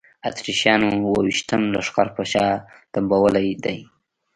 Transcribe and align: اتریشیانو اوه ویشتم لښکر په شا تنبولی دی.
اتریشیانو 0.29 0.89
اوه 1.05 1.19
ویشتم 1.25 1.61
لښکر 1.75 2.07
په 2.15 2.23
شا 2.31 2.47
تنبولی 2.93 3.49
دی. 3.63 3.77